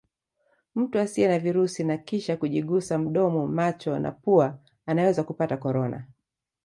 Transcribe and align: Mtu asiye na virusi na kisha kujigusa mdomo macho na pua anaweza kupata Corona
Mtu 0.75 0.99
asiye 0.99 1.27
na 1.27 1.39
virusi 1.39 1.83
na 1.83 1.97
kisha 1.97 2.37
kujigusa 2.37 2.97
mdomo 2.97 3.47
macho 3.47 3.99
na 3.99 4.11
pua 4.11 4.59
anaweza 4.85 5.23
kupata 5.23 5.57
Corona 5.57 6.03